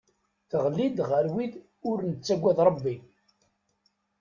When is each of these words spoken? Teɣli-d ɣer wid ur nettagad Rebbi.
Teɣli-d 0.49 0.97
ɣer 1.09 1.25
wid 1.33 1.53
ur 1.89 1.97
nettagad 2.03 2.57
Rebbi. 2.67 2.95